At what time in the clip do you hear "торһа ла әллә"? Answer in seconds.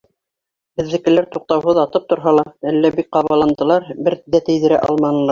2.13-2.91